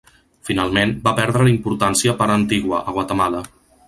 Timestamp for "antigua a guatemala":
2.39-3.43